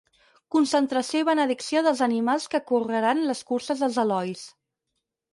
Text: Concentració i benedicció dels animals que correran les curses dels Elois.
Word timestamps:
Concentració 0.53 1.19
i 1.23 1.25
benedicció 1.27 1.83
dels 1.87 2.01
animals 2.05 2.47
que 2.53 2.61
correran 2.71 3.21
les 3.33 3.43
curses 3.51 3.85
dels 3.85 3.99
Elois. 4.05 4.43